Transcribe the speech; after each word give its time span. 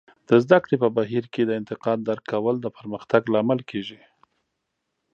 د 0.27 0.29
زده 0.43 0.57
کړې 0.63 0.75
په 0.83 0.89
بهیر 0.97 1.25
کې 1.33 1.41
د 1.45 1.51
انتقاد 1.59 1.97
درک 2.07 2.23
کول 2.33 2.55
د 2.61 2.67
پرمختګ 2.77 3.21
لامل 3.33 3.59
کیږي. 3.69 4.01